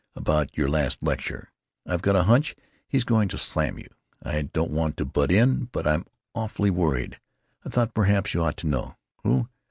[0.15, 1.51] —about your last lecture.
[1.85, 2.55] I've got a hunch
[2.87, 3.87] he's going to slam you.
[4.23, 7.19] I don't want to butt in, but I'm awfully worried;
[7.63, 8.95] I thought perhaps you ought to know....
[9.21, 9.47] Who?